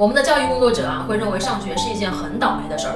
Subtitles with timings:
[0.00, 2.94] 我们的教育工作者啊，会认为上学是一件很倒霉的事儿。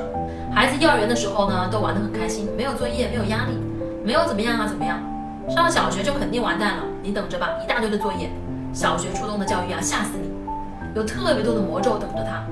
[0.50, 3.60] 孩子幼儿园的时候呢，都玩得很开心，没有作业，没有压力，
[4.02, 4.98] 没有怎么样啊怎么样。
[5.50, 8.30] 上了小学就肯定完蛋了，你等着吧，一大堆的作业。
[8.72, 10.30] 小学初中的教育啊，吓死你，
[10.94, 12.42] 有特别多的魔咒等着他。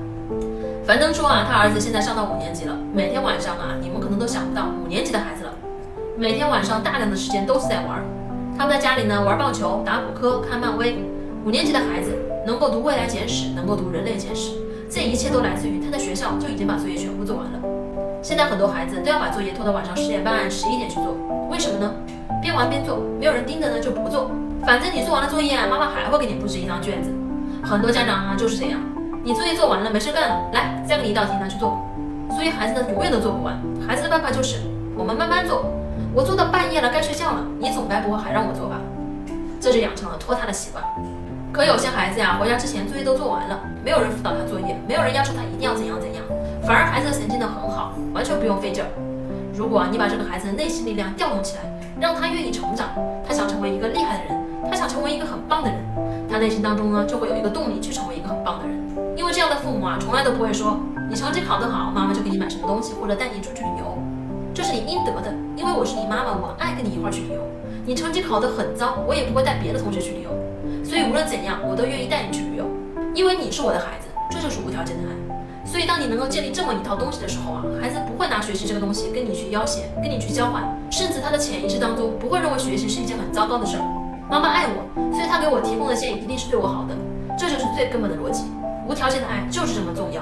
[0.85, 5.51] 樊登说啊，他儿子现在上到五年级了，每天晚上啊，你们可能都想不到，五年级的孩子了，
[6.15, 8.03] 每天晚上大量的时间都是在玩。
[8.55, 11.03] 他们在家里呢，玩棒球、打扑克、看漫威。
[11.43, 12.11] 五年级的孩子。
[12.45, 14.51] 能够读《未来简史》，能够读《人类简史》，
[14.89, 17.59] 这一切都来自于他在学校就已经把作业全部做完了。
[18.21, 21.15] 现在很多孩子都要把作业拖到晚上十点半、十一点去做，
[21.49, 21.93] 为什么呢？
[22.41, 24.29] 边玩边做，没有人盯着呢就不做。
[24.65, 27.09] 反正你做完了作业，妈妈还会给你布置一张卷子。
[27.63, 28.79] 很多家长啊就是这样，
[29.23, 31.79] 你作业做完了没事干了，来再给你一道题拿去做。
[32.29, 33.57] 所以孩子呢永远都做不完。
[33.87, 34.57] 孩子的办法就是
[34.97, 35.65] 我们慢慢做，
[36.13, 38.81] 我做到半夜了该睡觉了，你总该不会还让我做吧？
[39.63, 40.83] 这就养成了拖沓的习惯。
[41.53, 46.21] 可有些孩子呀，回家之前作业都做完了，没有人辅导他作业，没有人要求他一定要怎样怎样，
[46.67, 48.89] 反而孩子的成绩呢很好，完全不用费劲儿。
[49.55, 51.63] 如果你把这个孩子的内心力量调动起来，
[51.97, 52.89] 让他愿意成长，
[53.25, 55.79] 他想成为一个厉害的人，他想成为一个很棒的人，
[56.29, 58.75] 他内心当中呢就会有一个动力去成为一个很棒的人。
[59.15, 60.77] 因为这样的父母啊，从来都不会说
[61.09, 63.97] 你成绩考得好，妈妈就给你买什么东西或者带你出去旅游，
[64.53, 67.41] 这是你应得的，因为我是你妈妈，我爱跟你一块儿去旅游。
[67.85, 70.29] 你成绩考得很糟，我也不会带别的同学去旅游。
[70.85, 72.65] 所以无论怎样，我都愿意带你去旅游，
[73.15, 75.11] 因为你是我的孩子，这就是无条件的爱。
[75.65, 83.83] 所以当你能够建立这么一套东西的时候啊，孩子不会拿学习这个东西跟你去要挟，跟你去交换，甚至他的潜意识当中不会认为学习是一件很糟糕的事儿。
[84.29, 86.93] 妈妈爱我，所以她给我提供的建议一定是对我好的，
[87.37, 88.43] 这就是最根本的逻辑。
[88.87, 90.21] 无条件的爱就是这么重要。